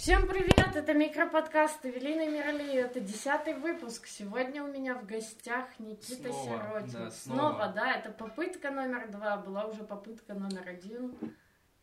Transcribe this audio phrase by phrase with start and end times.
[0.00, 0.74] Всем привет!
[0.74, 2.72] Это микроподкаст Эвелина Мирали.
[2.72, 4.06] Это десятый выпуск.
[4.06, 6.92] Сегодня у меня в гостях Никита Снова, Сиротин.
[6.92, 7.68] да, снова, снова.
[7.68, 9.36] да, это попытка номер два.
[9.36, 11.14] Была уже попытка номер один.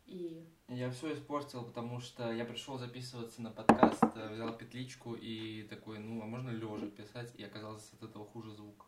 [0.07, 5.67] И Я все испортил, потому что я пришел записываться на подкаст, э, взял петличку и
[5.69, 8.87] такой, ну, а можно лежа писать, и оказалось от этого хуже звук.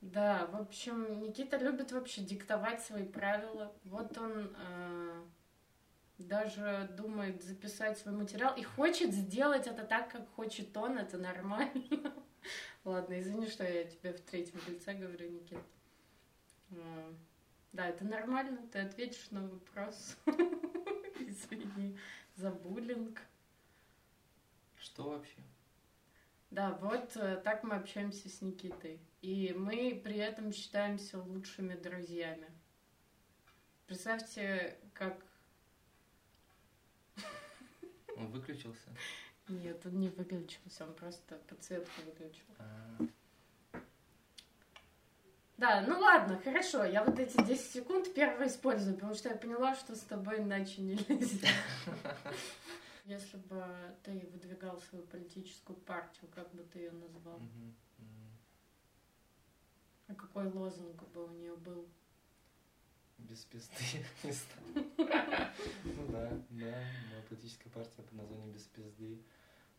[0.00, 3.74] да, в общем, Никита любит вообще диктовать свои правила.
[3.84, 5.22] Вот он э,
[6.18, 10.98] даже думает записать свой материал и хочет сделать это так, как хочет он.
[10.98, 12.14] Это нормально.
[12.84, 15.58] Ладно, извини, что я тебе в третьем лице говорю, Никит.
[17.72, 20.16] Да, это нормально, ты ответишь на вопрос.
[21.18, 21.98] Извини
[22.36, 23.20] за буллинг.
[24.76, 25.38] Что вообще?
[26.50, 29.00] Да, вот э, так мы общаемся с Никитой.
[29.22, 32.48] И мы при этом считаемся лучшими друзьями.
[33.86, 35.20] Представьте, как...
[38.16, 38.88] Он выключился?
[39.48, 42.46] Нет, он не выключился, он просто подсветку выключил.
[42.58, 42.98] А,
[45.56, 49.74] Да, ну ладно, хорошо, я вот эти 10 секунд первые использую, потому что я поняла,
[49.74, 51.48] что с тобой иначе нельзя.
[53.04, 53.62] Если бы
[54.02, 57.40] ты выдвигал свою политическую партию, как бы ты ее назвал?
[60.08, 61.86] А какой лозунг бы у нее был?
[63.28, 63.74] Без пизды.
[64.22, 65.52] Не знаю.
[65.84, 69.18] Ну да, да, моя политическая партия под названием Без пизды.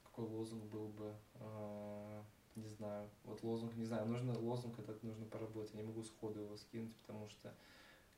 [0.04, 1.14] Какой лозунг был бы?
[1.36, 2.24] А,
[2.56, 3.10] Не знаю.
[3.24, 5.74] Вот лозунг, не знаю, нужно лозунг этот нужно поработать.
[5.74, 7.54] Я не могу сходу его скинуть, потому что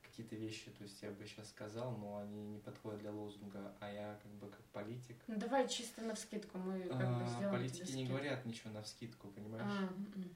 [0.02, 3.92] какие-то вещи, то есть я бы сейчас сказал, но они не подходят для лозунга, а
[3.92, 5.16] я как бы как политик.
[5.26, 8.82] Ну давай чисто на вскидку, мы как бы А, сделаем Политики не говорят ничего на
[8.82, 9.64] вскидку, понимаешь?
[9.66, 10.30] А, м-м.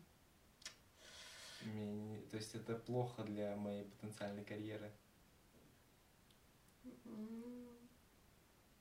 [1.65, 4.91] Мне не- То есть это плохо для моей потенциальной карьеры,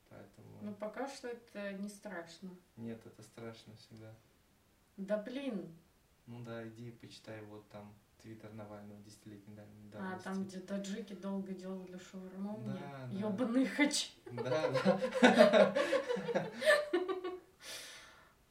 [0.10, 2.50] поэтому Ну, пока что это не страшно.
[2.78, 4.14] нет, это страшно всегда.
[4.98, 5.72] Да блин,
[6.28, 10.24] Ну да, иди почитай вот там твиттер Навального десятилетней дав- а давности.
[10.24, 13.20] там, где таджики долго делали шаурму мне, Да, да.
[13.20, 14.12] ёбаный хач.
[14.32, 14.72] Да,
[15.22, 15.76] да.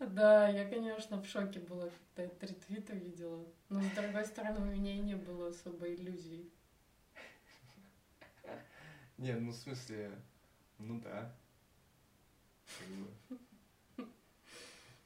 [0.00, 3.44] Да, я, конечно, в шоке была, когда я три твита видела.
[3.68, 6.50] Но, с другой стороны, у меня и не было особо иллюзий.
[9.18, 10.10] Не, ну в смысле,
[10.78, 11.36] ну да.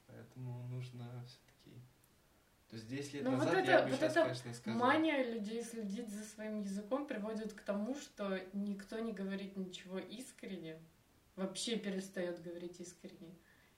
[0.07, 1.77] Поэтому нужно все-таки.
[2.69, 4.79] То есть 10 лет Ну, вот назад это- я бы вот сейчас, это конечно, сказал.
[4.79, 10.79] Мания людей следить за своим языком приводит к тому, что никто не говорит ничего искренне,
[11.35, 13.35] вообще перестает говорить искренне.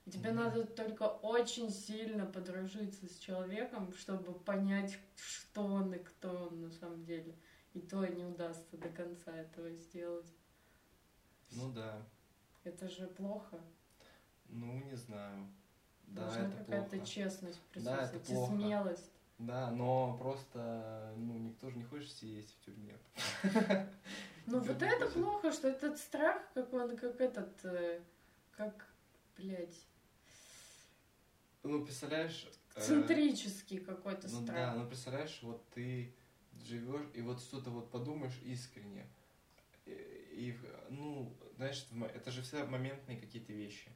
[0.07, 0.37] И тебе Мгм.
[0.43, 6.71] надо только очень сильно подружиться с человеком, чтобы понять, что он и кто он на
[6.71, 7.35] самом деле.
[7.73, 10.25] И то не удастся до конца этого сделать.
[11.51, 12.01] Ну да.
[12.63, 13.59] Это же плохо.
[14.47, 15.45] Ну, не знаю.
[16.03, 17.05] Да, Должна это какая-то плохо.
[17.05, 18.53] честность Да, это присутствовать и плохо.
[18.53, 19.11] смелость.
[19.39, 22.97] Да, но просто, ну, никто же не хочет сидеть в тюрьме.
[24.45, 27.99] Ну вот это плохо, что этот страх, как он, как этот, э,
[28.55, 28.87] как,
[29.35, 29.85] блядь,
[31.67, 32.47] Ну, представляешь...
[32.75, 34.75] э, центрический какой-то Ну да, страх.
[34.77, 36.13] ну представляешь, вот ты
[36.65, 39.05] живешь и вот что-то вот подумаешь искренне.
[39.85, 40.57] И, и,
[40.89, 43.89] ну, знаешь, это же всегда моментные какие-то вещи.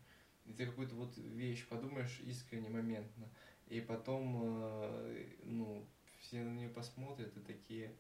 [0.46, 3.30] И ты какую-то вот вещь подумаешь искренне, моментно,
[3.68, 5.86] и потом, э, ну,
[6.20, 7.96] все на нее посмотрят и такие,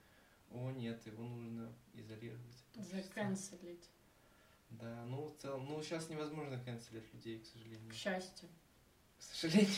[0.49, 2.41] о нет, его нужно изолировать.
[2.73, 3.01] от общества».
[3.01, 3.89] Заканцелить.
[4.71, 7.89] Да, ну, в целом, ну, сейчас невозможно канцелить людей, к сожалению.
[7.89, 8.49] К счастью.
[9.21, 9.71] К сожалению.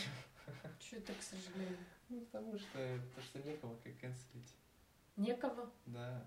[0.80, 1.78] Че это, к сожалению?
[2.08, 2.68] Ну, потому что,
[3.08, 4.54] потому что некого как канцелить.
[5.16, 5.70] Некого.
[5.86, 6.26] Да.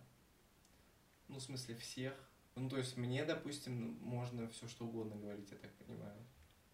[1.28, 2.14] Ну, в смысле, всех.
[2.56, 6.18] Ну, то есть мне, допустим, можно все что угодно говорить, я так понимаю.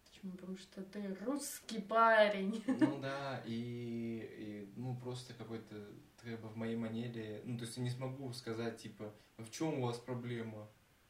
[0.04, 0.32] Почему?
[0.32, 2.62] Потому что ты русский парень.
[2.66, 5.74] Ну да, и, и, ну просто какой-то
[6.22, 9.80] как бы в моей манере, ну то есть я не смогу сказать типа, в чем
[9.80, 10.66] у вас проблема?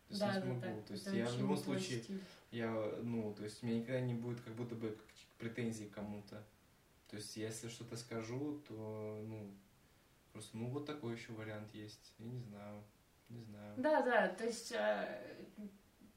[0.08, 0.60] То есть да, не да, смогу.
[0.60, 0.82] да.
[0.82, 2.20] То есть Это я в любом случае, стиль.
[2.50, 4.98] я, ну, то есть у меня никогда не будет как будто бы
[5.38, 6.44] претензий кому-то.
[7.08, 9.54] То есть если что-то скажу, то, ну,
[10.32, 12.14] просто, ну вот такой еще вариант есть.
[12.18, 12.82] Я не знаю,
[13.28, 13.74] не знаю.
[13.76, 15.46] Да, да, то есть э,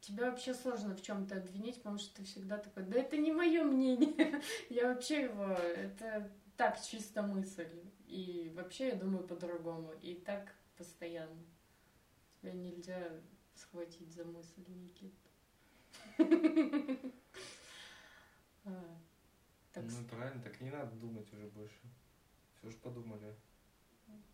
[0.02, 3.64] тебя вообще сложно в чем-то обвинить, потому что ты всегда такой, да это не мое
[3.64, 7.70] мнение, я вообще его, это так чисто мысль,
[8.08, 11.46] и вообще я думаю по-другому, и так постоянно.
[12.42, 13.12] Тебя нельзя
[13.54, 15.14] схватить за мысль, Никит.
[19.78, 21.80] А, Так Ну правильно, так не надо думать уже больше.
[22.58, 23.36] Все же подумали.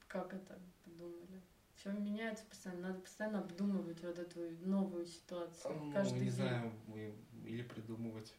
[0.08, 1.42] как это подумали?
[1.76, 2.90] Все меняется постоянно.
[2.90, 5.74] Надо постоянно обдумывать вот эту новую ситуацию.
[5.76, 6.32] Ну, каждый не день.
[6.32, 6.72] знаю,
[7.46, 8.34] или придумывать.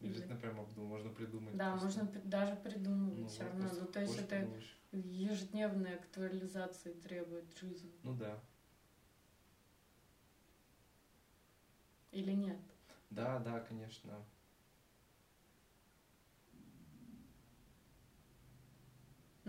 [0.00, 1.56] Не Или- обязательно прям обдумывать, можно придумать.
[1.56, 2.04] Да, просто.
[2.04, 3.68] можно даже придумывать Ну, все равно.
[3.80, 4.78] Ну, то есть это придумаешь.
[4.92, 7.92] ежедневной актуализации требует жизнь.
[8.02, 8.38] Ну да.
[12.12, 12.58] Или нет?
[13.10, 14.24] Да, да, конечно.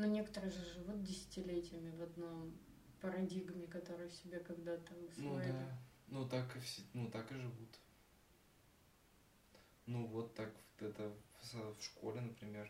[0.02, 2.58] Но некоторые же живут десятилетиями в одном
[3.02, 5.52] парадигме, которую себе когда-то Ну усвоили.
[5.52, 5.78] да.
[6.08, 7.80] Ну так и все, ну так и живут.
[9.86, 11.14] Ну вот так вот это
[11.54, 12.68] в, школе, например.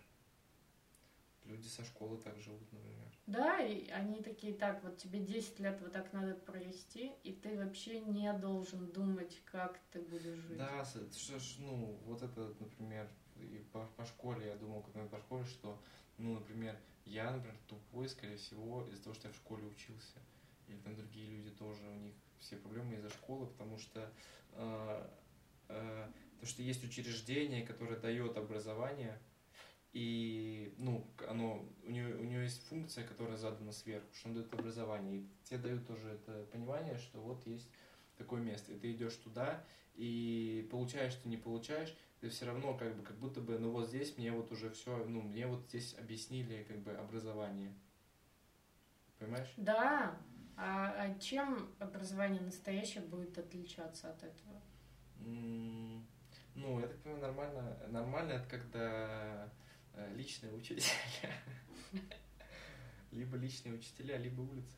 [1.45, 3.07] Люди со школы так живут, например.
[3.27, 7.57] Да, и они такие, так, вот тебе 10 лет вот так надо провести, и ты
[7.57, 10.57] вообще не должен думать, как ты будешь жить.
[10.57, 15.17] Да, что ж, ну, вот это, например, и по, по школе, я думал, когда по
[15.19, 15.81] школе, что,
[16.21, 20.19] ну, например, я, например, тупой, скорее всего, из-за того, что я в школе учился.
[20.67, 24.11] Или там другие люди тоже, у них все проблемы из-за школы, потому что,
[24.53, 25.09] э,
[25.69, 29.19] э, потому что есть учреждение, которое дает образование,
[29.93, 34.53] и, ну, оно, у нее, у нее есть функция, которая задана сверху, что он дает
[34.53, 37.69] образование, и тебе дают тоже это понимание, что вот есть
[38.17, 39.65] такое место, и ты идешь туда,
[39.95, 43.87] и получаешь ты не получаешь, ты все равно как бы как будто бы, ну вот
[43.87, 47.73] здесь мне вот уже все, ну мне вот здесь объяснили как бы образование,
[49.17, 49.51] понимаешь?
[49.57, 50.15] Да,
[50.55, 54.61] а, а чем образование настоящее будет отличаться от этого?
[56.53, 59.49] Ну, я так понимаю, нормально, нормально это когда
[59.93, 61.31] э, личные учителя,
[63.11, 64.77] либо личные учителя, либо улица.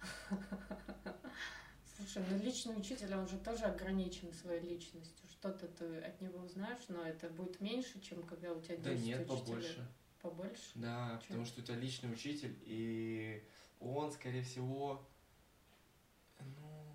[2.02, 5.28] Слушай, ну личный учитель, он же тоже ограничен своей личностью.
[5.30, 8.94] Что-то ты от него узнаешь, но это будет меньше, чем когда у тебя 10 Да
[8.94, 9.38] нет, учителей.
[9.44, 9.88] побольше.
[10.20, 10.70] Побольше?
[10.74, 11.26] Да, Чё?
[11.28, 13.44] потому что у тебя личный учитель, и
[13.80, 15.06] он, скорее всего,
[16.40, 16.94] ну,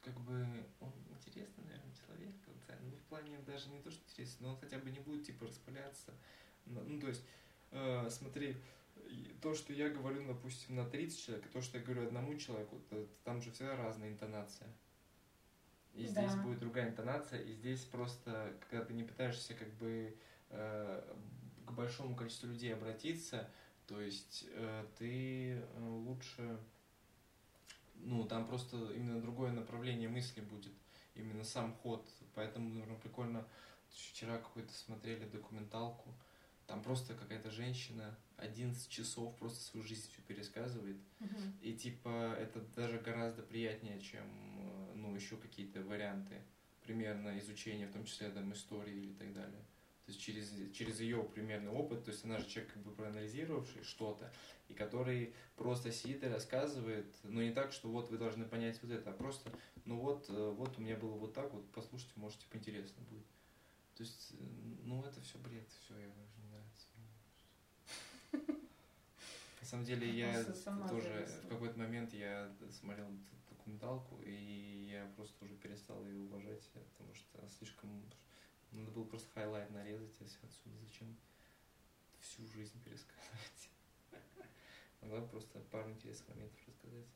[0.00, 0.46] как бы,
[0.80, 2.34] он интересный, наверное, человек.
[2.80, 5.46] Ну, в плане даже не то, что интересный, но он хотя бы не будет, типа,
[5.46, 6.12] распыляться.
[6.66, 7.24] Ну, то есть,
[7.70, 8.56] э, смотри, и
[9.40, 12.80] то, что я говорю, допустим, на 30 человек, и то, что я говорю одному человеку,
[12.90, 14.68] то- там же всегда разная интонация.
[15.94, 16.42] И здесь Да.
[16.42, 20.16] будет другая интонация, и здесь просто, когда ты не пытаешься как бы
[20.50, 21.16] э,
[21.66, 23.50] к большому количеству людей обратиться,
[23.86, 26.58] то есть э, ты э, лучше,
[27.96, 30.72] ну, там просто именно другое направление мысли будет,
[31.14, 32.08] именно сам ход.
[32.34, 33.46] Поэтому, наверное, прикольно,
[33.90, 36.14] вчера какой-то смотрели документалку,
[36.66, 41.52] там просто какая-то женщина 11 часов просто свою жизнь всю пересказывает, Мгм.
[41.62, 44.24] и типа это даже гораздо приятнее, чем
[44.58, 46.40] э, ну еще какие-то варианты
[46.82, 49.60] примерно изучения, в том числе там истории или так далее.
[50.06, 53.82] То есть через, через ее примерный опыт, то есть она же человек, как бы проанализировавший
[53.84, 54.30] что-то,
[54.68, 58.90] и который просто сидит и рассказывает, но не так, что вот вы должны понять вот
[58.92, 59.50] это, а просто,
[59.86, 63.24] ну вот, э, вот у меня было вот так, вот послушайте, может, типа интересно будет.
[63.96, 64.44] То есть, э,
[64.82, 66.88] ну это все бред, все, я уже не нравится.
[69.60, 70.44] На самом деле я
[70.88, 73.08] тоже в какой-то момент я смотрел
[73.48, 76.62] документалку, и я просто уже перестал ее уважать,
[76.92, 77.90] потому что слишком
[78.70, 80.76] надо было просто highlight нарезать и все отсюда.
[80.84, 81.16] Зачем
[82.20, 83.70] всю жизнь пересказывать?
[85.00, 87.06] Могла бы просто пару интересных моментов рассказать.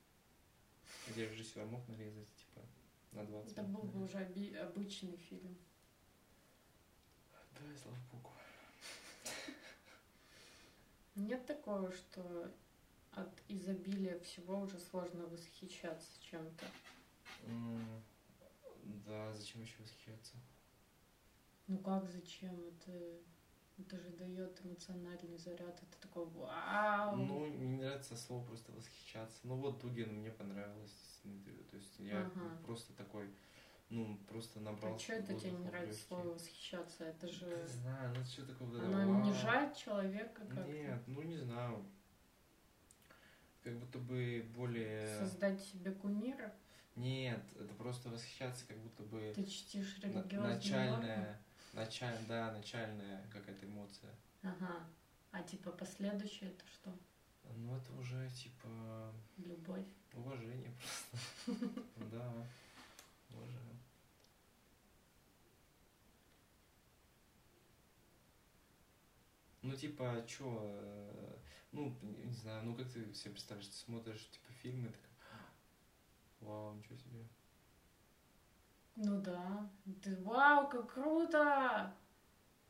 [1.08, 2.66] Где режиссер мог нарезать, типа,
[3.12, 5.56] на 20 Это был бы уже обычный фильм.
[7.52, 8.37] Да, слава богу.
[11.18, 12.48] Нет такого, что
[13.12, 16.66] от изобилия всего уже сложно восхищаться чем-то.
[17.46, 18.02] М,
[19.06, 20.36] Да, зачем еще восхищаться?
[21.66, 22.54] Ну как, зачем?
[22.68, 22.92] Это,
[23.78, 25.76] это же дает эмоциональный заряд.
[25.82, 27.16] Это такой вау.
[27.16, 29.38] Ну, мне не нравится слово просто восхищаться.
[29.42, 31.20] Ну вот Дугин мне понравилось.
[31.70, 32.58] То есть я Ага.
[32.64, 33.28] просто такой,
[33.90, 34.96] ну, просто набрался.
[34.96, 37.04] а что это тебе не нравится слово восхищаться?
[37.04, 40.70] Это Не же знаю, ну что такое вот это оно унижает человека как-то.
[40.70, 41.84] Нет, ну не знаю.
[43.62, 45.18] Как будто бы более...
[45.18, 46.54] Создать себе кумира.
[46.96, 50.54] Нет, это просто восхищаться, как будто бы Ты чтишь религиозные нормы?
[50.54, 51.40] начальная,
[51.72, 54.10] началь, да, начальная какая-то эмоция.
[54.42, 54.84] Ага.
[55.30, 56.92] А типа последующее это что?
[57.56, 59.86] Ну это уже типа Любовь.
[60.14, 60.72] уважение
[61.46, 61.70] просто.
[62.10, 62.32] Да,
[63.30, 63.67] уважаю.
[69.68, 71.36] Ну, типа, а чё, э,
[71.72, 75.10] ну, не знаю, ну, как ты себе представляешь, ты смотришь, типа, фильмы, так,
[76.40, 77.28] вау, ничего себе.
[78.96, 79.70] Ну да.
[80.02, 81.94] Ты вау, как круто!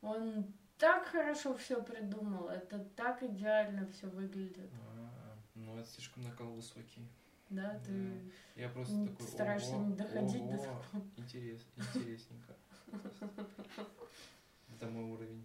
[0.03, 4.73] Он так хорошо все придумал, это так идеально все выглядит.
[4.73, 7.07] А, ну, это слишком накал высокий.
[7.49, 8.63] Да, ты Да.
[8.63, 11.05] Я просто не такой, стараешься ого, не доходить до ого, такого.
[11.17, 12.57] интерес, интересненько.
[14.75, 15.45] Это мой уровень.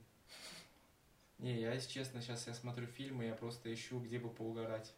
[1.44, 4.94] Не, я, если честно, сейчас я смотрю фильмы, я просто ищу, где бы поугарать.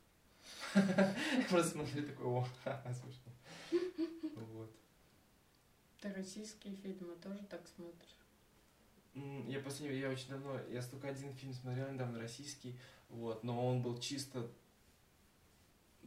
[1.49, 2.47] Просто смотрю такой, о,
[2.93, 3.31] смешно.
[4.35, 4.71] Вот.
[5.99, 8.15] Ты российские фильмы тоже так смотришь?
[9.47, 12.77] Я последний, я очень давно, я только один фильм смотрел недавно, российский,
[13.09, 14.47] вот, но он был чисто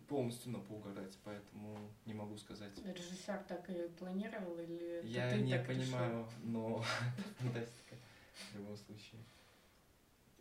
[0.07, 2.79] полностью на поугарать, поэтому не могу сказать.
[2.85, 5.83] Режиссер так и планировал или Я ты не так решил?
[5.83, 6.85] понимаю, но
[7.39, 7.97] фантастика
[8.53, 9.21] в любом случае.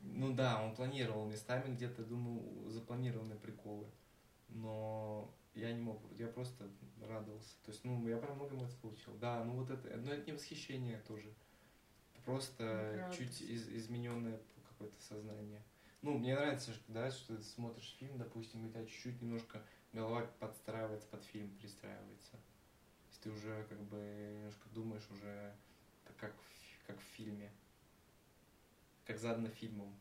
[0.02, 3.88] Ну да, он планировал местами где-то, думаю, запланированы приколы.
[4.50, 6.70] Но я не мог, я просто
[7.02, 7.56] радовался.
[7.64, 9.14] То есть, ну, я прям много эмоций получил.
[9.16, 11.34] Да, ну вот это, но это не восхищение тоже.
[12.26, 13.18] Просто Радость.
[13.18, 14.40] чуть из- измененное
[14.70, 15.64] какое-то сознание.
[16.02, 19.62] Ну, мне нравится, что, да, что ты смотришь фильм, допустим, и у тебя чуть-чуть немножко
[19.94, 22.32] голова подстраивается под фильм, перестраивается.
[22.32, 25.56] То есть ты уже как бы немножко думаешь уже
[26.18, 26.36] как,
[26.86, 27.52] как в фильме.
[29.08, 29.96] Как задано фильмом.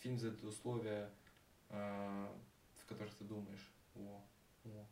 [0.00, 1.08] Фильм задает условия,
[1.70, 2.36] а,
[2.82, 3.70] в которых ты думаешь.
[3.94, 4.20] О,
[4.64, 4.84] о.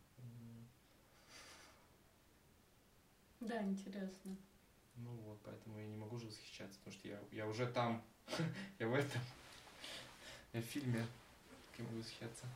[3.41, 4.37] Да, интересно.
[4.95, 8.01] Ну вот, поэтому я не могу же восхищаться, потому что я, я уже там,
[8.79, 9.21] я в этом,
[10.53, 11.05] я в фильме,
[11.79, 12.47] я могу восхищаться.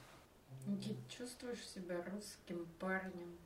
[0.67, 3.37] Никит, чувствуешь себя русским парнем?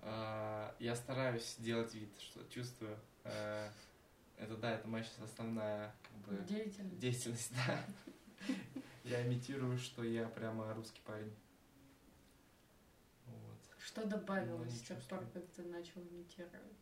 [0.00, 2.98] А, Я стараюсь делать вид, что чувствую.
[4.40, 6.98] Это да, это моя сейчас основная как бы, Деятельность?
[6.98, 7.84] деятельность, да.
[9.04, 11.34] Я имитирую, что я прямо русский парень.
[13.26, 13.58] Вот.
[13.78, 16.76] Что добавилось Ну, с тех пор, как ты начал имитировать?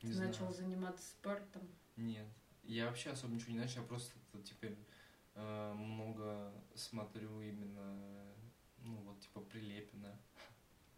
[0.00, 0.54] Ты Не начал знаю.
[0.54, 1.62] заниматься спортом?
[1.96, 2.26] Нет.
[2.64, 4.12] Я вообще особо ничего не начал, я просто
[4.44, 4.76] теперь
[5.34, 8.34] э, много смотрю именно,
[8.78, 10.18] ну вот типа Прилепина.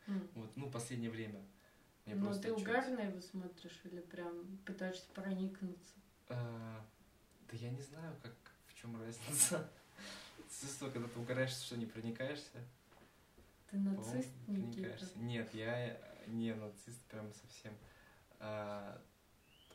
[0.07, 0.29] М.
[0.35, 1.45] Вот, ну, последнее время.
[2.07, 5.95] Мне Но просто ты чуть- угарно его смотришь или прям пытаешься проникнуться?
[6.29, 6.81] Э,
[7.51, 8.35] Да я не знаю, как
[8.67, 9.69] в чем разница.
[10.61, 12.59] Чувство, когда ты угораешь, что не проникаешься.
[13.71, 14.99] Ты нацист, Никита?
[15.17, 17.75] Нет, я не нацист прям совсем.
[18.41, 19.01] А,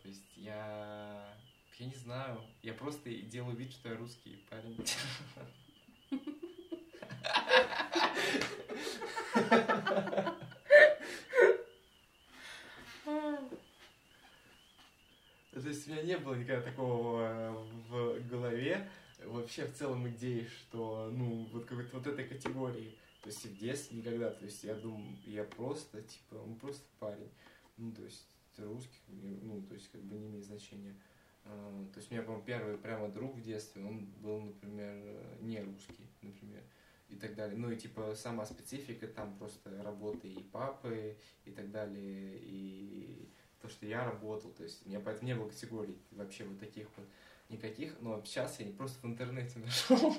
[0.02, 1.34] то есть я...
[1.80, 2.42] Я не знаю.
[2.64, 4.76] Я просто делаю вид, что я русский парень.
[13.06, 13.38] А,
[15.54, 17.52] То у меня не было никогда такого э,
[17.90, 18.88] в голове,
[19.24, 22.98] вообще в целом идеи, что, ну, вот какой-то вот этой категории.
[23.22, 24.30] То есть в детстве никогда.
[24.30, 27.30] То есть я думаю, я просто, типа, ну, просто парень.
[27.78, 28.28] Ну, то есть
[28.58, 29.02] русский,
[29.44, 30.96] ну, то есть как бы не имеет значения.
[31.46, 35.38] А, То есть у меня, по-моему, первый прямо друг в детстве, он был, например, э,
[35.42, 36.64] не русский, например,
[37.10, 37.58] и так далее.
[37.58, 43.30] Ну и типа сама специфика там просто работы и папы и так далее, и
[43.62, 46.88] то, что я работал, то есть у меня поэтому не было категорий вообще вот таких
[46.96, 47.06] вот
[47.50, 50.16] никаких, но сейчас я просто в интернете нашел,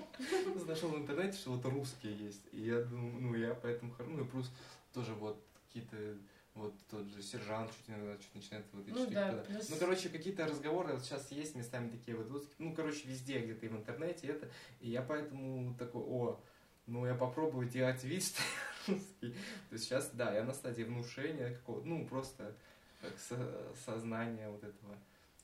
[0.66, 4.26] нашел в интернете, что вот русские есть, и я думаю, ну я поэтому, ну и
[4.26, 4.50] плюс
[4.92, 6.16] тоже вот какие-то
[6.54, 9.42] вот тот же сержант чуть иногда что-то начинает вот эти Ну да, туда.
[9.44, 13.38] плюс- Ну, короче, какие-то разговоры вот сейчас есть местами такие вот, русские, ну, короче, везде
[13.38, 14.48] где-то и в интернете это,
[14.80, 16.40] и я поэтому такой, о,
[16.86, 18.42] ну, я попробую делать вид, что
[18.88, 19.32] я русский.
[19.68, 22.56] То есть сейчас, да, я на стадии внушения какого-то, ну, просто
[23.00, 24.96] как со- сознание вот этого,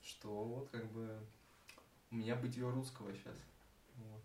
[0.02, 1.18] что вот как бы
[2.11, 3.37] у меня бытие русского сейчас.
[3.96, 4.20] Вот.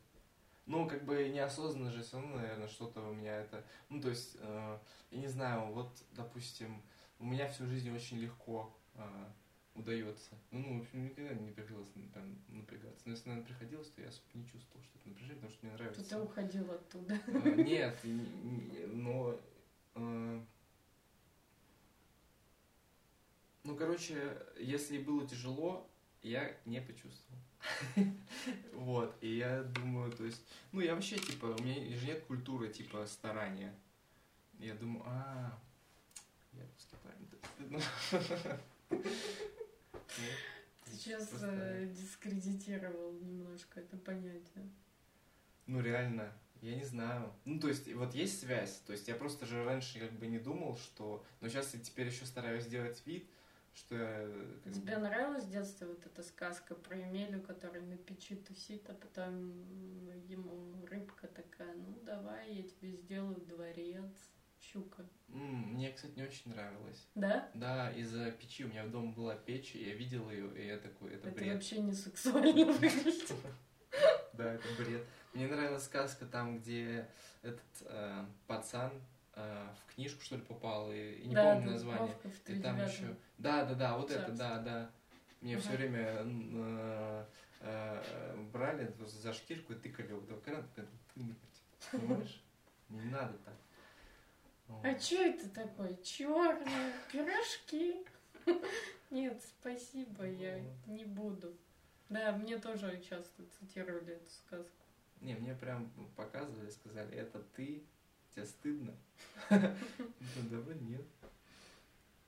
[0.65, 3.65] Ну, как бы неосознанно же все равно, наверное, что-то у меня это...
[3.89, 4.79] Ну, то есть, э,
[5.12, 6.81] я не знаю, вот, допустим,
[7.19, 9.01] у меня всю жизнь очень легко э,
[9.74, 10.36] удается.
[10.51, 13.01] Ну, ну, в общем, никогда не приходилось прям напрягаться.
[13.05, 15.75] Но если, наверное, приходилось, то я особо не чувствовал, что это напряжение, потому что мне
[15.75, 16.03] нравится.
[16.09, 17.19] Ты уходил оттуда.
[17.27, 19.39] Э, Нет, не- не- но...
[19.95, 20.41] э,
[23.63, 25.89] Ну, короче, если было тяжело,
[26.22, 27.39] я не почувствовал.
[28.74, 30.41] Вот, и я думаю, то есть...
[30.72, 33.75] Ну, я вообще, типа, у меня же нет культуры, типа, старания.
[34.58, 35.60] Я думаю, а,
[36.53, 37.27] я русский парень.
[40.91, 44.70] Сейчас э, дискредитировал немножко это понятие.
[45.68, 47.32] Ну, реально, я не знаю.
[47.44, 48.79] Ну, то есть, вот есть связь.
[48.88, 51.25] То есть, я просто же раньше как бы не думал, что...
[51.41, 53.29] Но сейчас я теперь еще стараюсь сделать вид,
[53.74, 54.28] что я...
[54.64, 58.90] как бы- Тебе нравилась в детстве вот эта сказка про Емелю, который на печи тусит,
[58.90, 59.50] а потом
[60.28, 64.12] ему рыбка такая, ну давай, я тебе сделаю дворец.
[64.62, 65.06] щука.
[65.30, 67.08] М, Мне, кстати, не очень нравилось.
[67.16, 67.50] Да?
[67.54, 68.66] Да, из-за печи.
[68.66, 71.40] У меня в дома была печь, и я видел ее, и я такой, это, Это
[71.40, 71.54] бред.
[71.54, 73.32] вообще не сексуально выглядит.
[74.34, 75.06] Да, это бред.
[75.34, 77.08] Мне нравилась сказка там, где
[77.42, 78.92] этот э, пацан
[79.39, 82.15] э, в книжку, что ли, попал, и, и не Да, помню название.
[82.24, 83.15] В И там еще.
[83.38, 84.36] Да, да, да, вот это, Царство.
[84.38, 84.91] да, да.
[85.41, 85.62] Мне Ага.
[85.62, 87.25] все время э,
[87.62, 90.86] э, брали за шкирку и тыкали вот такой, «Ты,
[91.91, 92.43] понимаешь?
[92.89, 93.55] Не надо так.
[94.67, 94.86] Вот.
[94.86, 95.96] А чё это такое?
[96.03, 98.05] Черные пирожки?
[99.10, 101.55] Нет, спасибо, я не буду.
[102.10, 104.75] Да, мне тоже часто цитировали эту сказку.
[105.22, 107.84] Не, мне прям показывали, сказали, это ты,
[108.39, 108.96] тебе стыдно?
[109.50, 111.05] Ну, давай нет.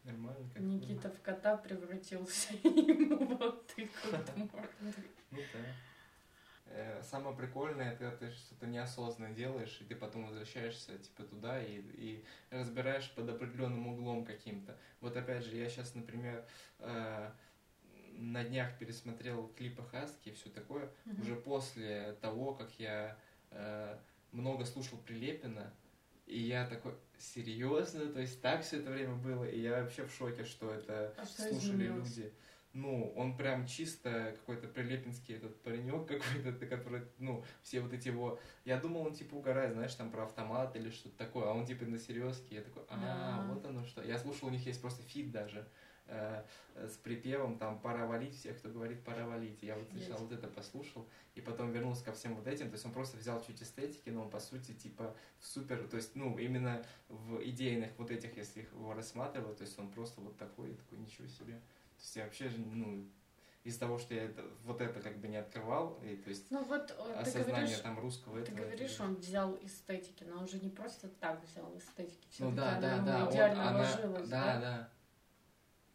[0.04, 4.94] Нормально как Никита в кота превратился, ему вот тыкают мордой.
[5.30, 5.60] Ну да.
[6.66, 11.62] Э, Самое прикольное, это когда ты что-то неосознанно делаешь, и ты потом возвращаешься типа туда
[11.64, 14.76] и, и разбираешь под определенным углом каким-то.
[15.02, 16.46] Вот опять же, я сейчас, например,
[16.80, 17.32] э,
[18.14, 21.22] на днях пересмотрел клипы Хаски и все такое, Мгм.
[21.22, 23.18] уже после того, как я
[23.52, 23.98] э,
[24.32, 25.72] много слушал Прилепина,
[26.32, 28.08] и я такой, серьезно?
[28.08, 29.44] То есть так все это время было?
[29.44, 32.18] И я вообще в шоке, что это А что слушали изменилось?
[32.18, 32.34] люди.
[32.74, 38.40] Ну, он прям чисто какой-то прилепинский этот паренек какой-то, который, ну, все вот эти его...
[38.64, 41.84] Я думал, он типа угорает, знаешь, там про автомат или что-то такое, а он типа
[41.86, 42.56] на серьезке.
[42.56, 42.98] Я такой, а,
[43.48, 43.54] Да.
[43.54, 44.02] вот оно что.
[44.02, 45.68] Я слушал, у них есть просто фит даже
[46.08, 46.44] э,
[46.76, 49.62] с припевом, там, пора валить, всех, кто говорит, пора валить.
[49.64, 52.68] Я вот сначала вот это послушал, и потом вернулся ко всем вот этим.
[52.68, 56.16] То есть он просто взял чуть эстетики, но он, по сути, типа, супер, то есть,
[56.16, 60.38] ну, именно в идейных вот этих, если их его рассматривать, то есть он просто вот
[60.38, 61.54] такой, такой, ничего себе.
[61.54, 63.06] То есть я вообще, же, ну,
[63.64, 66.64] из-за того, что я это, вот это как бы не открывал, и то есть Ну
[66.64, 68.66] вот э, ты осознание говоришь, там русского ты этого.
[68.66, 72.28] говоришь, это- он взял эстетики, но он же не просто так взял эстетики.
[72.40, 74.90] Ну да, да, да, он- она- да, да.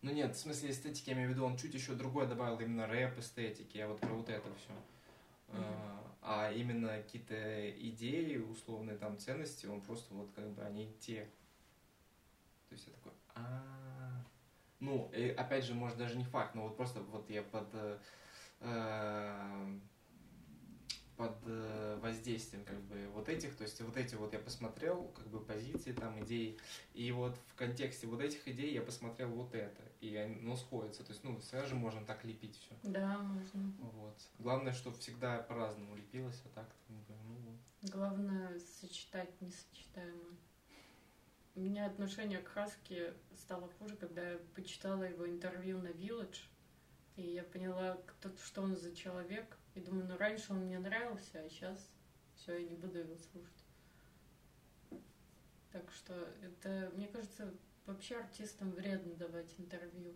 [0.06, 2.86] Ну нет, в смысле эстетики, я имею в виду, он чуть еще другое добавил, именно
[2.86, 4.72] рэп эстетики, я вот про вот это все.
[5.58, 5.64] Мгм.
[6.22, 11.24] А именно какие-то идеи, условные там ценности, он просто вот как бы они те.
[12.68, 14.22] То есть я такой, а
[14.78, 17.98] Ну, и опять же, может даже не факт, но вот просто вот я под э,
[18.60, 19.78] э,
[21.16, 25.26] под э, воздействием как бы вот этих, то есть вот эти вот я посмотрел, как
[25.28, 26.58] бы позиции там, идеи,
[26.94, 31.02] и вот в контексте вот этих идей я посмотрел вот это, и они, ну, сходятся,
[31.04, 32.74] то есть, ну, сразу же можно так лепить все.
[32.82, 33.72] Да, можно.
[33.80, 34.20] Вот.
[34.38, 37.90] Главное, чтобы всегда по-разному лепилось, а так, ну, вот.
[37.92, 40.36] Главное сочетать несочетаемое.
[41.54, 46.40] У меня отношение к Хаске стало хуже, когда я почитала его интервью на Village,
[47.16, 49.56] и я поняла, кто, что он за человек.
[49.76, 51.90] И думаю, ну раньше он мне нравился, а сейчас
[52.34, 53.64] все, я не буду его слушать.
[55.70, 57.52] Так что это, мне кажется,
[57.84, 60.14] вообще артистам вредно давать интервью.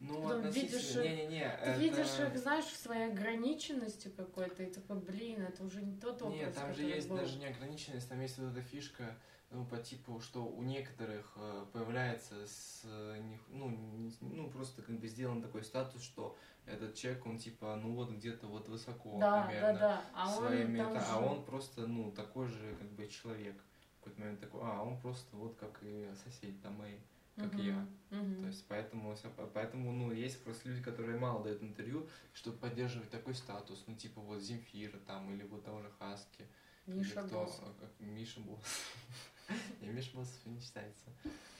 [0.00, 0.78] Ну, Потом относительно...
[0.78, 5.42] видишь их- Не-не-не, Ты это- видишь их, знаешь, в своей ограниченности какой-то, и такой, блин,
[5.42, 7.16] это уже не тот образ, Нет, там же есть был.
[7.18, 9.16] даже неограниченность, там есть вот эта фишка,
[9.54, 14.98] ну, по типу, что у некоторых э, появляется с, э, них- ну, ну, просто как
[14.98, 16.36] бы сделан такой статус, что
[16.66, 19.72] этот человек, он типа, ну, вот где-то вот высоко Да, примерно.
[19.72, 20.04] да, да.
[20.14, 23.56] А своими, он это- а он просто, ну, такой же, как бы, человек.
[23.56, 26.96] В какой-то момент такой, а, он просто вот как и соседи там мои,
[27.36, 27.86] как и я.
[28.10, 28.42] Мгм.
[28.42, 29.16] То есть поэтому,
[29.54, 34.20] поэтому, ну, есть просто люди, которые мало дают интервью, чтобы поддерживать такой статус, ну, типа
[34.20, 36.46] вот Земфира там, или вот того же Хаски.
[36.86, 37.60] или Миша кто, Босс.
[37.62, 38.60] а, Миша Босс.
[39.80, 41.04] И Босс не считается.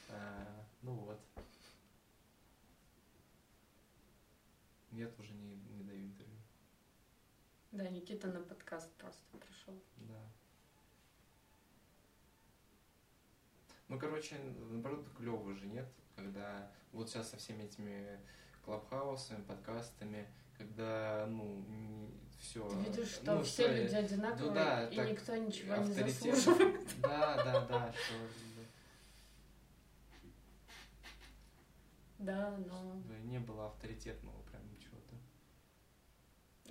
[0.09, 1.21] А, Ну вот.
[4.93, 6.39] Я тоже не, не даю интервью.
[7.73, 9.75] Да, Никита на подкаст просто пришел.
[9.97, 10.21] Да.
[13.89, 15.89] Ну, короче, наоборот, клево же, нет?
[16.15, 18.21] Когда вот сейчас со всеми этими
[18.65, 21.65] клабхаусами, подкастами, когда, ну,
[22.41, 22.69] все...
[22.69, 26.35] Ты видишь, что все люди одинаковые, ну да, и так никто ничего не авторитет.
[26.37, 26.89] заслуживает.
[27.03, 28.15] Да, да, да, что
[32.19, 35.15] Да, но бы не было авторитетного прям чего-то.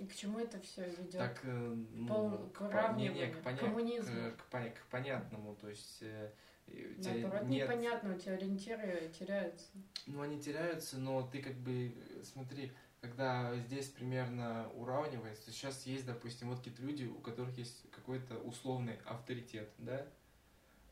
[0.02, 1.12] и к чему это все ведет?
[1.12, 1.48] Так, э,
[1.92, 4.30] ну, Пол- к не, не, поня- коммунизму.
[4.32, 6.32] к- к поня- к понятному, то есть э,
[6.66, 9.66] Наоборот, нет непонятно, у тебя ориентиры теряются.
[10.06, 12.72] Ну, они теряются, но ты как бы, э, смотри,
[13.04, 18.98] когда здесь примерно уравнивается, сейчас есть, допустим, вот какие-то люди, у которых есть какой-то условный
[19.04, 20.06] авторитет, да,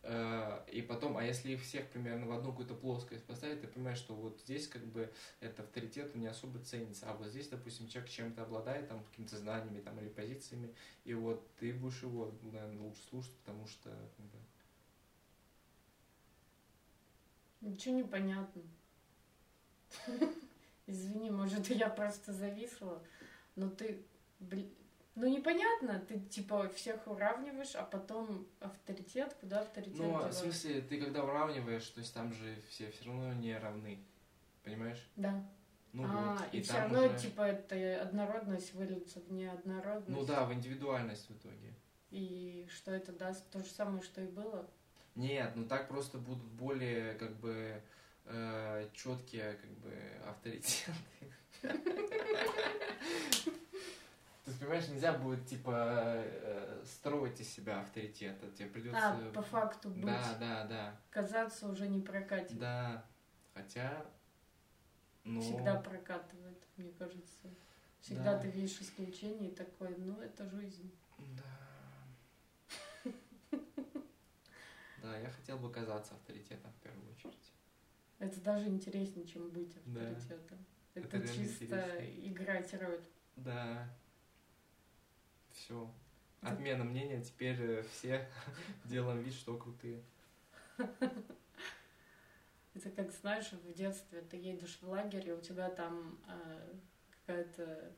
[0.04, 3.98] Э, и потом, а если их всех примерно в одну какую-то плоскость поставить, ты понимаешь,
[3.98, 8.10] что вот здесь как бы этот авторитет не особо ценится, а вот здесь, допустим, человек
[8.10, 13.02] чем-то обладает, там, какими-то знаниями там, или позициями, и вот ты будешь его, наверное, лучше
[13.10, 14.38] слушать, потому что как бы,
[17.60, 18.62] Ничего не понятно.
[20.86, 23.02] Извини, может, я просто зависла,
[23.56, 24.04] но ты,
[24.40, 24.70] блин,
[25.14, 30.80] ну непонятно, ты типа всех уравниваешь, а потом авторитет, куда авторитет Ну, а, в смысле,
[30.80, 33.98] ты когда уравниваешь, то есть там же все все равно не равны.
[34.64, 35.10] Понимаешь?
[35.16, 35.44] Да.
[35.92, 36.54] Ну а, вот.
[36.54, 40.08] и, все там равно, уже- типа, это однородность выльется в неоднородность.
[40.08, 41.74] Ну да, в индивидуальность в итоге.
[42.10, 43.48] И что это даст?
[43.50, 44.68] То же самое, что и было.
[45.14, 47.82] Нет, ну так просто будут более как бы
[48.26, 49.94] э, четкие как бы
[50.26, 50.92] авторитеты.
[54.44, 55.72] То есть, понимаешь, нельзя будет типа
[56.24, 58.50] э, строить из себя авторитета.
[58.50, 59.10] Тебе придется.
[59.12, 60.04] А, по факту быть.
[60.04, 61.00] Да, да, да.
[61.10, 62.58] Казаться уже не прокатит.
[62.58, 63.04] Да.
[63.54, 64.04] Хотя.
[65.24, 67.48] Ну, Всегда прокатывает, мне кажется.
[68.00, 68.40] Всегда Да.
[68.40, 70.90] ты видишь исключение и такой, ну, это жизнь.
[71.18, 71.42] Да.
[75.00, 77.52] Да, я хотел бы казаться авторитетом в первую очередь.
[78.22, 80.00] Это даже интереснее, чем быть Да.
[80.10, 80.64] авторитетом.
[80.94, 82.28] Это, Это реально чисто интереснее.
[82.30, 83.00] играть роль.
[83.34, 83.88] Да.
[85.50, 85.92] Все.
[86.40, 86.52] Да.
[86.52, 88.28] Отмена мнения, теперь э, все
[88.84, 90.04] делаем вид, что крутые.
[92.74, 96.74] Это как, знаешь, в детстве ты едешь в лагерь, и у тебя там э,
[97.26, 97.92] какая-то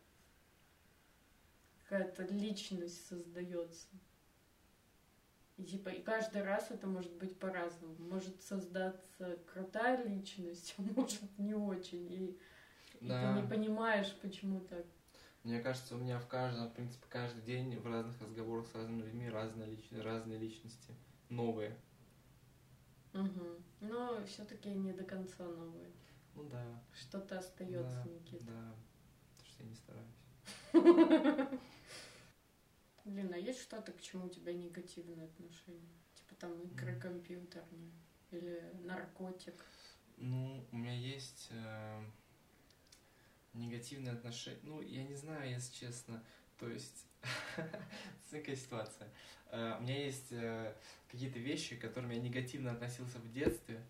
[1.83, 3.89] какая-то личность создается.
[5.57, 7.95] И типа, и каждый раз это может быть по-разному.
[7.99, 12.12] Может создаться крутая личность, а может не очень.
[12.12, 12.38] И,
[13.01, 13.35] и Да.
[13.37, 14.85] ты не понимаешь, почему так.
[15.45, 19.03] Мне кажется, у меня в каждом, в принципе, каждый день в разных разговорах с разными
[19.03, 20.93] людьми разные, лич- разные личности.
[21.29, 21.77] Новые.
[23.12, 23.62] Угу.
[23.83, 25.90] Но все-таки не до конца новые.
[26.35, 26.64] Ну да.
[26.93, 28.45] Что-то остается, да, Никита.
[28.47, 28.75] Да.
[29.37, 31.61] Потому что я не стараюсь.
[33.05, 35.99] Блин, а есть что-то, к чему у тебя негативное отношение?
[36.14, 37.93] Типа там игры компьютерные
[38.31, 39.55] или наркотик.
[40.17, 42.05] Ну, у меня есть э,
[43.53, 44.61] негативные отношения.
[44.62, 46.25] Ну, я не знаю, если честно.
[46.59, 47.07] То есть,
[48.31, 49.11] такая ситуация.
[49.51, 50.75] Э, у меня есть э,
[51.11, 53.85] какие-то вещи, к которым я негативно относился в детстве.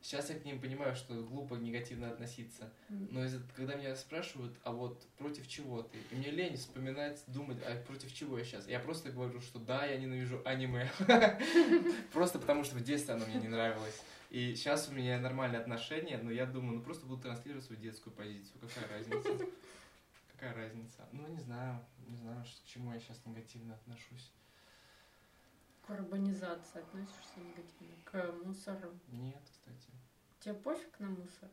[0.00, 2.72] Сейчас я к ним понимаю, что глупо негативно относиться.
[2.88, 5.98] Но из-за- когда меня спрашивают, а вот против чего ты?
[6.12, 8.68] И мне лень вспоминать, думать, а против чего я сейчас?
[8.68, 10.88] Я просто говорю, что да, я ненавижу аниме.
[12.12, 14.00] Просто потому, что в детстве оно мне не нравилось.
[14.30, 18.14] И сейчас у меня нормальные отношения, но я думаю, ну просто буду транслировать свою детскую
[18.14, 18.60] позицию.
[18.60, 19.46] Какая разница?
[20.32, 21.08] Какая разница?
[21.12, 24.30] Ну, не знаю, не знаю, к чему я сейчас негативно отношусь.
[25.98, 27.94] Урбанизации относишься негативно?
[28.04, 28.90] К мусору?
[29.08, 29.90] Нет, кстати.
[30.40, 31.48] Тебе пофиг на мусор?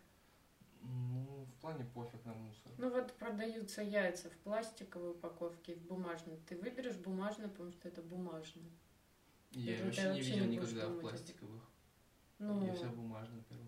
[0.82, 2.72] Ну, в плане пофиг на мусор.
[2.78, 6.38] Ну вот продаются яйца в пластиковой упаковке и в бумажной.
[6.48, 8.70] Ты выберешь бумажную, потому что это бумажное.
[9.52, 11.64] Я ты вообще не видел не никогда в пластиковых.
[12.38, 13.64] Ну, Я все бумажно беру.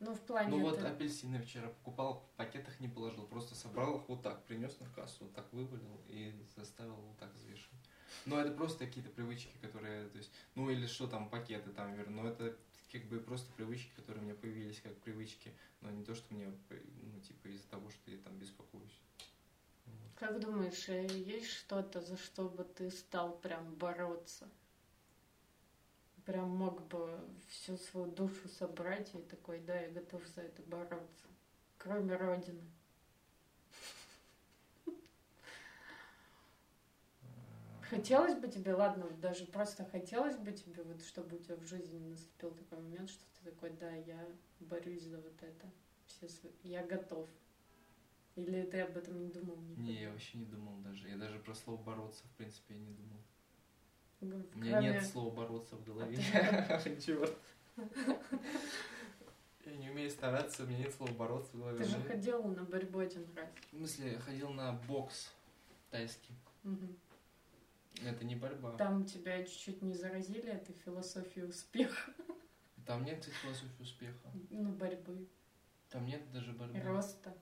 [0.00, 3.98] ну в плане Ну вот это- апельсины вчера покупал, в пакетах не положил, просто собрал
[4.00, 7.88] их вот так, принес на кассу, вот так вывалил и заставил вот так взвешивать.
[8.26, 12.22] Но это просто какие-то привычки, которые, то есть, ну или что там, пакеты там, верну,
[12.22, 12.56] но это
[12.92, 16.46] как бы просто привычки, которые у меня появились как привычки, но не то, что мне,
[16.70, 19.00] ну типа из-за того, что я там беспокоюсь.
[20.16, 24.48] Как думаешь, э, есть что-то, за что бы ты стал прям бороться?
[26.24, 31.26] Прям мог бы всю свою душу собрать и такой, да, я готов за это бороться.
[31.78, 32.62] Кроме Родины.
[37.80, 41.64] А, Хотелось бы тебе, ладно, даже просто хотелось бы тебе, вот чтобы у тебя в
[41.66, 44.26] жизни наступил такой момент, что ты такой, да, я
[44.60, 45.70] борюсь за вот это.
[46.06, 47.28] Все свои- Я готов.
[48.34, 49.82] Или ты об этом не думал никогда?
[49.82, 51.06] Не, я вообще не думал даже.
[51.08, 53.18] Я даже про слово бороться, в принципе, я не думал.
[54.22, 56.16] Г- У меня кроме- нет слова бороться в голове.
[57.04, 57.36] Черт.
[59.66, 61.78] Я не умею стараться, у меня нет слова бороться в голове.
[61.78, 63.48] Ты же Ну, ходил на борьбу один раз.
[63.70, 65.30] В смысле, я ходил на бокс
[65.90, 66.34] тайский.
[68.06, 68.76] Это не борьба.
[68.76, 72.12] Там тебя чуть-чуть не заразили этой философией успеха,
[72.86, 74.30] Там нет философии успеха.
[74.50, 75.26] ну, борьбы,
[75.90, 76.80] Там нет даже борьбы.
[76.80, 77.32] роста.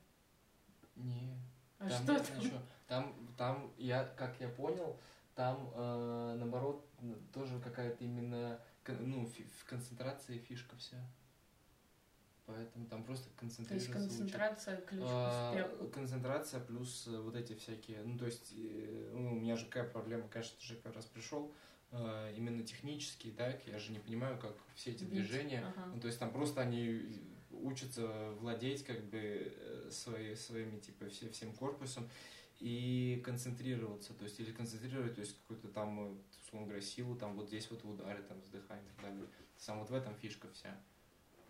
[0.97, 1.35] Не.
[1.79, 2.39] А там что нет там?
[2.39, 2.59] ничего.
[2.87, 4.99] Там, там, я, как я понял,
[5.35, 6.85] там, э, наоборот,
[7.33, 10.99] тоже какая-то именно, ну, в концентрации фишка вся.
[12.55, 15.89] Поэтому там просто То есть концентрация ключ к А, успеху.
[15.89, 19.89] концентрация плюс э, вот эти всякие, ну то есть, э, ну, у меня же какая
[19.89, 21.53] проблема, конечно же, как раз пришел
[21.93, 25.27] э, именно технический, так, я же не понимаю, как все эти Видеть.
[25.29, 25.91] движения, Ага.
[25.95, 27.21] ну то есть там просто они
[27.53, 29.53] учатся владеть как бы
[29.91, 32.09] свои, своими типа все, всем корпусом,
[32.61, 37.49] и концентрироваться, то есть или концентрировать, то есть какую-то там, условно говоря, силу, там вот
[37.49, 39.27] здесь вот в ударе, там вздыхание и так далее.
[39.57, 40.79] Сам вот в этом фишка вся.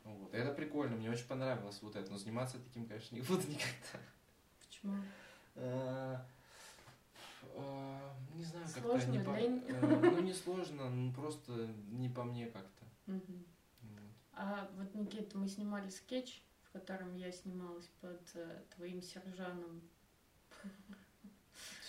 [0.05, 0.35] Вот.
[0.35, 4.01] И это прикольно, мне очень понравилось вот это, но заниматься таким, конечно, не буду никогда.
[4.67, 4.97] Почему?
[5.57, 6.27] А,
[7.57, 9.31] а, Не знаю, как-то не по...
[9.31, 11.53] э, Ну, не сложно, ну просто
[11.91, 12.85] не по мне как-то.
[13.07, 13.23] Вот.
[14.33, 19.83] А вот, Никита, мы снимали скетч, в котором я снималась под э, твоим сержаном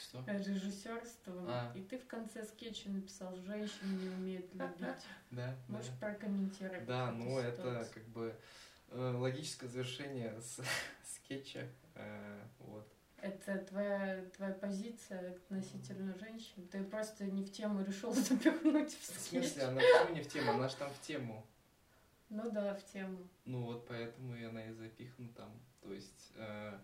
[0.09, 0.23] Что?
[0.27, 1.71] режиссерством, А.
[1.75, 5.05] и ты в конце скетча написал «Женщины не умеют любить».
[5.29, 6.00] Да, Можешь да.
[6.31, 8.35] Прокомментировать Да, эту ну это как бы
[8.89, 10.59] э, логическое завершение с
[11.15, 11.67] скетча.
[11.95, 12.87] э, Вот.
[13.21, 16.67] Это твоя, твоя позиция относительно женщин?
[16.71, 19.45] Ты просто не в тему решил запихнуть в В скетч?
[19.45, 20.51] смысле, она почему не в тему?
[20.53, 21.45] Она же там в тему.
[22.33, 23.17] Ну да, в тему.
[23.43, 25.51] Ну вот поэтому и она и запихнута там.
[25.81, 26.79] То есть э,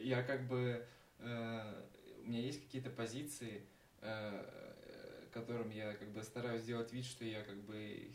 [0.00, 0.86] я как бы...
[1.18, 1.82] э,
[2.22, 3.66] у меня есть какие-то позиции,
[4.02, 8.12] э, которым я как бы стараюсь сделать вид, что я как бы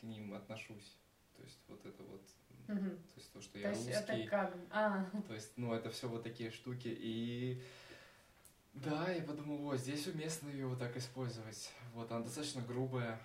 [0.00, 0.96] к ним отношусь.
[1.36, 2.22] То есть вот это вот...
[2.68, 2.90] Мгм.
[2.90, 4.02] То есть то, что То я есть русский.
[4.22, 4.56] это как?
[4.70, 6.88] А, То есть, ну, это все вот такие штуки.
[6.88, 7.62] И
[8.74, 11.72] да, я подумал, вот, здесь уместно ее вот так использовать.
[11.94, 13.18] Вот, она достаточно грубая,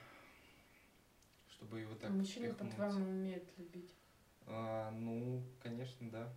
[1.49, 2.71] чтобы ее вот так мужчины, впихнуть.
[2.71, 3.93] по-твоему, умеют любить.
[4.47, 6.33] А, ну, конечно, да.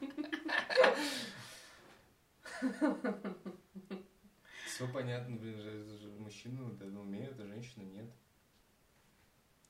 [4.66, 8.10] Все понятно, блин, мужчины это умеют, а женщины нет.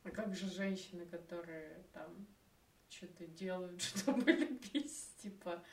[0.04, 2.26] А как же женщины, которые там
[2.90, 5.64] что-то делают, чтобы любить, типа,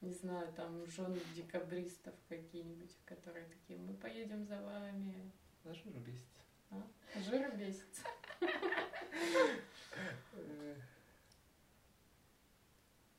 [0.00, 5.32] не знаю, там жены декабристов какие-нибудь, которые такие, мы поедем за вами.
[5.64, 6.26] На жир бесит.
[6.70, 6.82] А?
[7.28, 8.02] Жир бесится.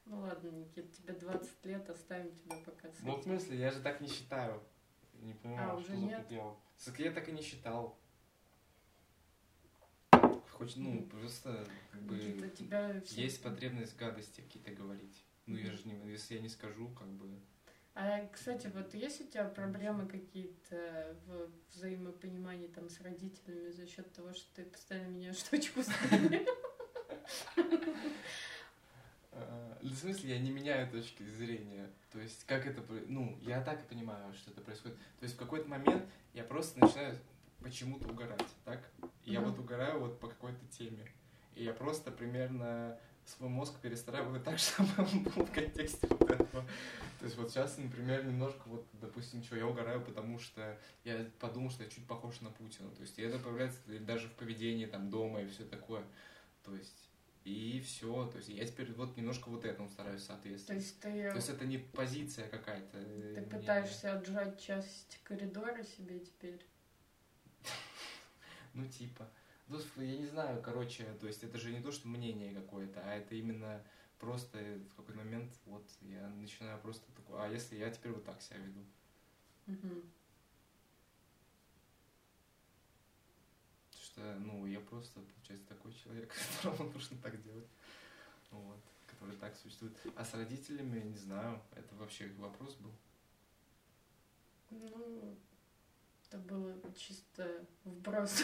[0.06, 4.00] Ну ладно, Никит, тебе 20 лет, оставим тебя пока Ну, в смысле, я же так
[4.00, 4.64] не считаю.
[5.14, 6.56] Не понимаю, А, что за.
[6.86, 7.98] Так Я так и не считал.
[10.58, 12.18] Хоть, ну, просто, как бы,
[13.12, 15.24] есть потребность гадости какие-то говорить.
[15.46, 17.30] Ну, я же не, если я не скажу, как бы...
[17.94, 24.12] А, кстати, вот есть у тебя проблемы какие-то в взаимопонимании там с родителями за счет
[24.14, 26.46] того, что ты постоянно меняешь точку зрения?
[29.32, 31.88] А, В смысле, я не меняю точки зрения.
[32.12, 32.84] То есть, как это...
[33.08, 34.98] Ну, я так и понимаю, что это происходит.
[35.20, 37.16] То есть, в какой-то момент я просто начинаю
[37.62, 38.80] почему-то угорать, так?
[39.24, 41.06] И я вот угораю вот по какой-то теме.
[41.56, 46.66] И я просто примерно свой мозг перестраиваю так, чтобы он был в контексте вот этого.
[47.20, 51.72] То есть вот сейчас, например, немножко вот, допустим, что я угораю, потому что я подумал,
[51.72, 52.90] что я чуть похож на Путина.
[52.92, 56.04] То есть и это появляется даже в поведении там дома и все такое.
[56.64, 57.10] То есть
[57.44, 58.28] и все.
[58.28, 60.82] То есть я теперь вот немножко вот этому стараюсь То соответствовать.
[60.84, 62.92] есть ты, То есть это не позиция какая-то.
[62.92, 63.42] ты мнение.
[63.50, 66.64] пытаешься отжать часть коридора себе теперь?
[68.74, 69.30] Ну, типа.
[69.68, 73.16] Ну, я не знаю, короче, то есть это же не то, что мнение какое-то, а
[73.16, 73.84] это именно
[74.18, 78.42] просто в какой-то момент вот я начинаю просто такой, а если я теперь вот так
[78.42, 78.86] себя веду?
[79.66, 80.04] Мгм.
[83.92, 87.68] Что, ну, я просто, получается, такой человек, которому нужно так делать.
[88.52, 89.98] Вот, который так существует.
[90.16, 92.94] А с родителями, не знаю, это вообще вопрос был.
[94.70, 95.38] Ну,
[96.30, 98.44] это было чисто вброс.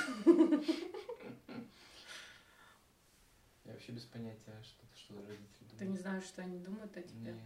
[3.65, 5.77] Я вообще без понятия, что, что родители думают.
[5.79, 7.33] Ты не знаешь, что они думают о тебе?
[7.33, 7.41] Не.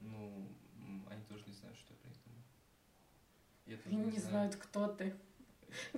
[0.00, 0.48] Ну,
[1.10, 2.42] они тоже не знают, что я про них думаю.
[3.66, 4.28] Я тоже Они не знаю.
[4.30, 5.14] знают, кто ты.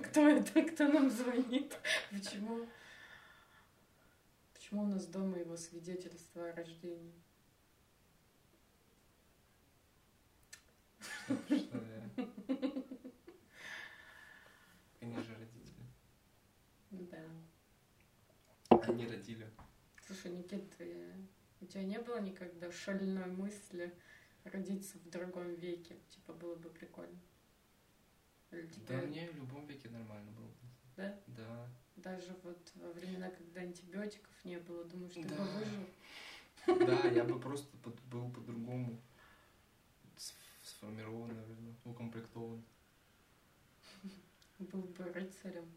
[0.01, 1.77] Кто это, кто нам звонит?
[2.09, 2.67] Почему?
[4.53, 7.13] Почему у нас дома его свидетельство о рождении?
[11.27, 12.09] Что я-
[15.01, 15.85] Они же родители.
[16.91, 17.23] Да.
[18.97, 19.47] Они родили.
[20.07, 21.13] Слушай, Никит, ты-
[21.61, 23.93] у тебя не было никогда шальной мысли
[24.43, 25.97] родиться в другом веке?
[26.09, 27.19] Типа, было бы прикольно.
[28.49, 30.49] Или Да тебе мне в любом веке нормально было.
[30.95, 31.19] Да?
[31.27, 31.69] Да.
[31.97, 35.35] даже вот во времена, когда антибиотиков не было, думаешь, ты Да.
[35.35, 36.87] бы выжил?
[36.87, 38.99] Да, я бы просто под- был по-другому
[40.63, 42.63] сформирован, наверное, укомплектован.
[44.57, 45.71] Был бы рыцарем,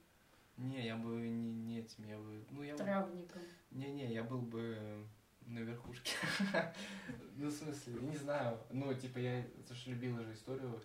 [0.60, 2.44] Не, я бы не, не этим, я бы...
[2.50, 2.78] Ну, я бы...
[2.78, 3.40] травником.
[3.70, 5.06] Не-не, я был бы
[5.46, 6.12] на верхушке.
[7.36, 8.58] Ну, в смысле, не знаю.
[8.70, 10.82] Ну, типа, я слушай, любила же историю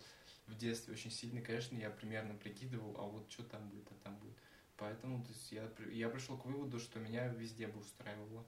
[0.48, 1.42] в детстве очень сильно.
[1.42, 4.38] Конечно, я примерно прикидывал, а вот что там будет, а там будет.
[4.78, 8.46] Поэтому то есть, я, я пришел к выводу, что меня везде бы устраивало.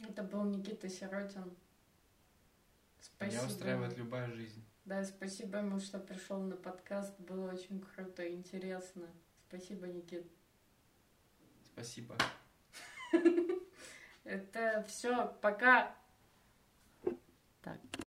[0.00, 1.56] Это был Никита Сиротин.
[3.00, 3.42] Спасибо.
[3.42, 4.62] Меня устраивает любая жизнь.
[4.84, 7.18] Да, спасибо ему, что пришел на подкаст.
[7.18, 9.08] Было очень круто и интересно.
[9.48, 10.26] Спасибо, Никит.
[11.72, 12.18] Спасибо.
[14.24, 15.34] Это все.
[15.40, 15.96] Пока.
[17.62, 17.78] Так.